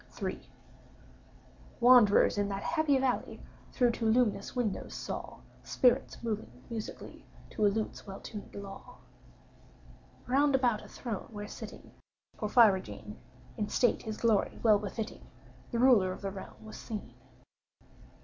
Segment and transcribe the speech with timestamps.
[0.19, 0.41] III.
[1.79, 3.39] Wanderers in that happy valley
[3.71, 8.97] Through two luminous windows saw Spirits moving musically To a lute's well tunéd law,
[10.25, 11.91] Round about a throne, where sitting
[12.35, 13.17] (Porphyrogene!)
[13.57, 15.27] In state his glory well befitting,
[15.69, 17.13] The ruler of the realm was seen.